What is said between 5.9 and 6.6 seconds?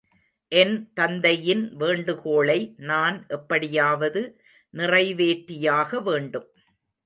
வேண்டும்.